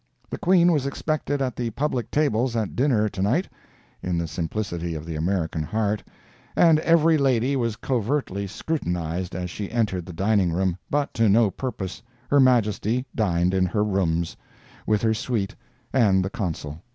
[0.31, 3.47] The Queen was expected at the public tables at dinner tonight,
[4.01, 6.01] (in the simplicity of the American heart,)
[6.55, 12.39] and every lady was covertly scrutinized as she entered the dining room—but to no purpose—Her
[12.39, 14.35] Majesty dined in her rooms,
[14.87, 15.53] with her suite
[15.93, 16.79] and the Consul.